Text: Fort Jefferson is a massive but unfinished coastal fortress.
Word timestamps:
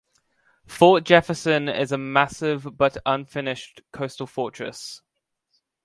Fort 0.65 1.03
Jefferson 1.03 1.69
is 1.69 1.91
a 1.91 1.97
massive 1.99 2.75
but 2.75 2.97
unfinished 3.05 3.81
coastal 3.91 4.25
fortress. 4.25 5.03